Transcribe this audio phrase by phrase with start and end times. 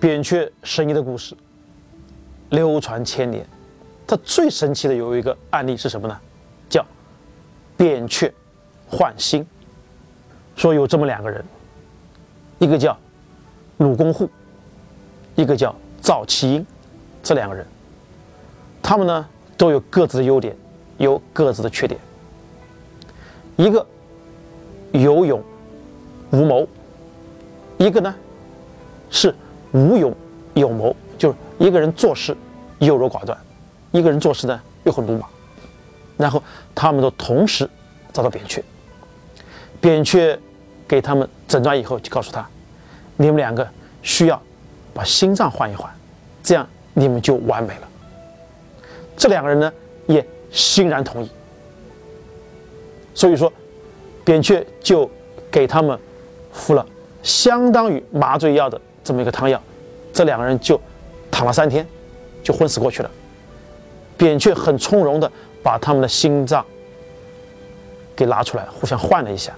[0.00, 1.36] 扁鹊神医的故事
[2.48, 3.46] 流传千年，
[4.06, 6.18] 它最神奇的有一个案例是什么呢？
[6.70, 6.84] 叫
[7.76, 8.32] 扁鹊
[8.88, 9.46] 换心。
[10.56, 11.44] 说有这么两个人，
[12.58, 12.98] 一个叫
[13.78, 14.28] 鲁公户，
[15.36, 16.66] 一个叫赵齐英，
[17.22, 17.66] 这两个人，
[18.82, 19.26] 他们呢
[19.56, 20.56] 都有各自的优点，
[20.98, 22.00] 有各自的缺点。
[23.56, 23.86] 一个
[24.92, 25.42] 有勇
[26.30, 26.66] 无谋，
[27.78, 28.14] 一个呢
[29.10, 29.34] 是
[29.72, 30.14] 无勇
[30.54, 32.36] 有谋，就是一个人做事
[32.78, 33.36] 优柔寡断，
[33.92, 35.28] 一个人做事呢又很鲁莽。
[36.16, 36.42] 然后
[36.74, 37.68] 他们都同时
[38.12, 38.62] 找到扁鹊，
[39.80, 40.38] 扁鹊。
[40.88, 42.44] 给他们诊断以后，就告诉他，
[43.16, 43.64] 你们两个
[44.02, 44.42] 需要
[44.92, 45.88] 把心脏换一换，
[46.42, 47.88] 这样你们就完美了。
[49.16, 49.72] 这两个人呢
[50.08, 51.30] 也欣然同意。
[53.14, 53.52] 所以说，
[54.24, 55.08] 扁鹊就
[55.48, 55.96] 给他们
[56.52, 56.84] 服了
[57.22, 59.60] 相当于麻醉药的这么一个汤药，
[60.12, 60.80] 这两个人就
[61.30, 61.86] 躺了三天，
[62.42, 63.10] 就昏死过去了。
[64.16, 65.30] 扁鹊很从容的
[65.62, 66.64] 把他们的心脏
[68.14, 69.52] 给拿出来，互相换了一下。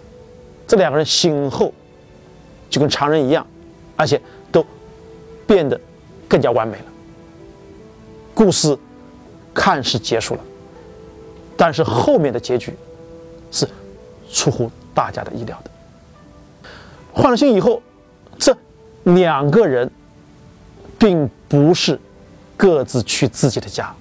[0.67, 1.73] 这两个人醒后
[2.71, 3.47] 就跟常人一样，
[3.97, 4.65] 而且都
[5.47, 5.79] 变得
[6.29, 6.85] 更加完美了。
[8.35, 8.79] 故事
[9.53, 10.41] 看似结束了，
[11.57, 12.73] 但是后面的结局
[13.51, 13.69] 是
[14.31, 15.71] 出乎大家的意料的。
[17.13, 17.83] 换了心以后，
[19.05, 19.91] 两个人
[20.99, 21.99] 并不是
[22.57, 23.93] 各自去自己的家，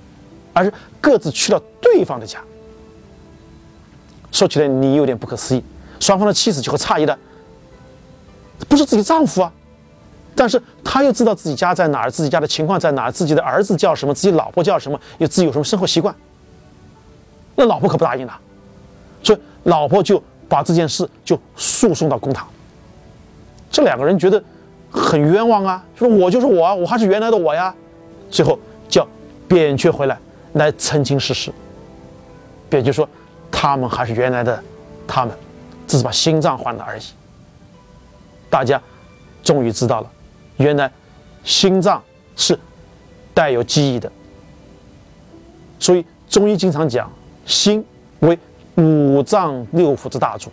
[0.53, 2.39] 而是各自去了对方的家。
[4.31, 5.63] 说起来，你有点不可思议。
[5.99, 7.17] 双方的妻子就会诧异的，
[8.67, 9.51] 不是自己丈夫啊，
[10.35, 16.15] 但是他又知道自己家在哪儿，自己家的情况在哪儿，自己的儿子叫什么，自己老婆叫什么，又自己有什么生活习惯，
[17.55, 18.39] 那老婆可不答应了，
[19.21, 22.47] 所以老婆就把这件事就诉讼到公堂。
[23.69, 24.43] 这两个人觉得
[24.91, 27.73] 很冤枉啊，说我就是我啊，我还是原来的我呀，
[28.29, 29.07] 最后叫
[29.47, 30.17] 扁鹊回来
[30.53, 31.51] 来澄清事实。
[32.69, 33.07] 扁鹊说
[33.49, 34.63] 他们还是原来的
[35.07, 35.35] 他们。
[35.87, 37.01] 只是把心脏换了而已。
[38.49, 38.81] 大家
[39.43, 40.09] 终于知道了，
[40.55, 40.89] 原来
[41.43, 42.01] 心脏
[42.37, 42.57] 是
[43.33, 44.09] 带有记忆的。
[45.79, 47.11] 所以中医经常讲，
[47.45, 47.85] 心
[48.21, 48.39] 为
[48.77, 50.49] 五脏六腑之大主，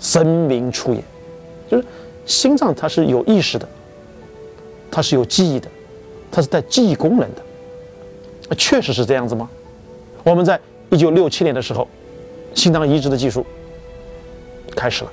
[0.00, 1.00] 神明出也。
[1.70, 1.86] 就是
[2.24, 3.68] 心脏它是有意识的，
[4.90, 5.68] 它是有记忆的，
[6.30, 8.54] 它是带记忆功能的。
[8.56, 9.48] 确实是这样子吗？
[10.22, 11.88] 我们在一九六七年的时候，
[12.54, 13.44] 心脏移植的技术。
[14.76, 15.12] 开始了，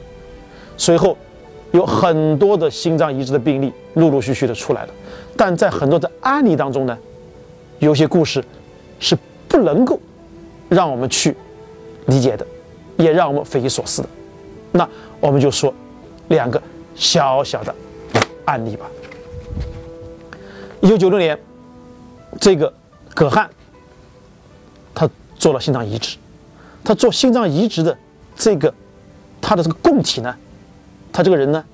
[0.76, 1.16] 随后
[1.72, 4.94] 有很多的心脏移植的病例陆陆续续的出来了，
[5.38, 6.98] 但在很多的案例当中呢，
[7.78, 8.44] 有些故事
[9.00, 9.16] 是
[9.48, 10.00] 不能够
[10.68, 11.36] 让我们去
[12.08, 12.46] 理解的，
[12.98, 14.10] 也让我们匪夷所思的。
[14.72, 14.90] 那
[15.20, 15.72] 我们就说
[16.30, 16.60] 两个
[16.96, 17.76] 小小的
[18.46, 18.86] 案例吧。
[20.82, 21.40] 一九九六年，
[22.40, 22.74] 这个
[23.14, 23.50] 葛汉
[24.94, 26.18] 他做了心脏移植，
[26.84, 27.98] 他做心脏移植的
[28.36, 28.74] 这个。
[29.44, 30.38] 他的这个供体呢，
[31.12, 31.66] 他这个人呢，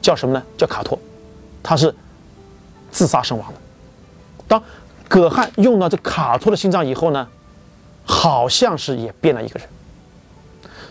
[0.00, 0.40] 叫什么呢？
[0.56, 0.96] 叫卡托，
[1.60, 1.92] 他是
[2.88, 3.58] 自杀身亡的。
[4.46, 4.62] 当
[5.08, 7.26] 葛汉用了这卡托的心脏以后呢，
[8.04, 9.68] 好像是也变了一个人。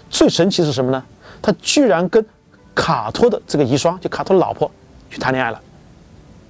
[0.10, 1.02] 最神奇是什么呢？
[1.42, 2.24] 他居然跟
[2.76, 4.70] 卡托的这个遗孀，就卡托的老婆
[5.10, 5.62] 去谈恋爱了，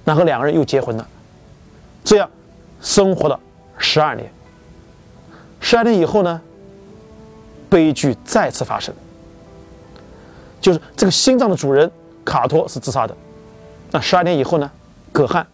[0.04, 1.08] 然后两个人又结婚了，
[2.04, 2.28] 这样
[2.82, 3.38] 生活了
[3.78, 4.30] 十二年。
[5.60, 6.40] 十二年以后呢，
[7.70, 8.94] 悲剧再次发生。
[10.60, 11.90] 就是这个心脏的主人
[12.24, 13.16] 卡托是自杀的，
[13.92, 14.68] 那十二年以后呢，
[15.12, 15.46] 葛汉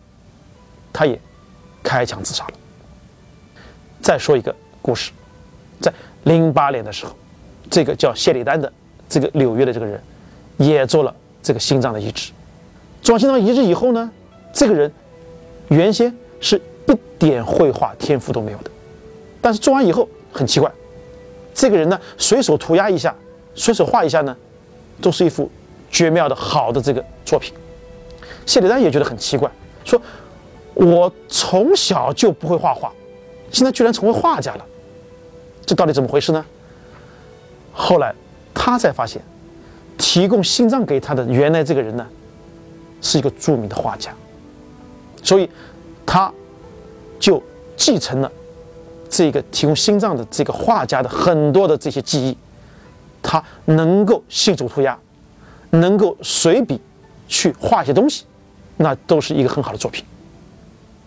[0.92, 1.20] 他也
[1.82, 2.52] 开枪自杀了。
[4.00, 5.12] 再说一个故事，
[5.80, 5.92] 在
[6.24, 7.14] 零八年的时候，
[7.70, 8.72] 这个叫谢里丹的
[9.08, 10.02] 这个纽约的这个人
[10.64, 12.32] 也做了这个心脏的移植。
[13.02, 14.10] 做完心脏移植以后呢，
[14.52, 14.90] 这个人
[15.68, 18.70] 原先是一点绘画天赋都没有的，
[19.40, 20.70] 但是做完以后很奇怪，
[21.54, 23.14] 这个人呢随手涂鸦一下，
[23.54, 24.36] 随手画一下呢。
[25.00, 25.50] 都是一幅
[25.90, 27.52] 绝妙的好的这个作品，
[28.46, 29.50] 谢里丹也觉得很奇怪，
[29.84, 30.00] 说
[30.74, 32.92] ：“我从小就不会画画，
[33.50, 34.64] 现在居然成为画家了，
[35.66, 36.44] 这到底怎么回事呢？”
[37.72, 38.14] 后来
[38.54, 39.20] 他才发现，
[40.12, 42.06] 提供心脏给他的原来这个人呢，
[43.00, 44.12] 是一个著名的画家，
[45.22, 45.48] 所以
[46.04, 46.30] 他
[47.18, 47.42] 就
[47.78, 48.30] 继承了
[49.08, 52.36] 这个提供心脏的这个画家的很多的这些记忆。
[53.22, 54.98] 他能够信手涂鸦，
[55.70, 56.78] 能够随笔
[57.26, 58.26] 去画一些东西，
[58.76, 60.04] 那都是一个很好的作品。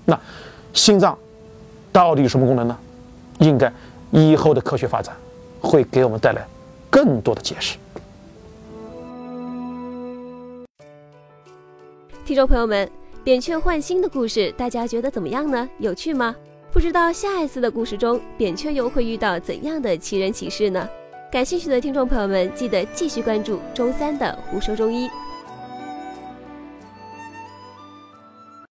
[0.05, 0.19] 那
[0.73, 1.15] 心脏
[1.91, 2.75] 到底有什么功能呢？
[3.37, 3.71] 应该
[4.09, 5.15] 以后的科学发展
[5.61, 6.43] 会给我们带来
[6.89, 7.77] 更多的解释。
[12.25, 12.89] 听众朋友们，
[13.23, 15.69] 扁鹊换新的故事，大家觉得怎么样呢？
[15.77, 16.35] 有趣吗？
[16.71, 20.89] 不知道下一次的故事中，扁鹊又会遇到怎样的奇人奇事呢？
[21.31, 25.07] 感兴趣的听众朋友们，记得继续关注周三的《胡说中医》。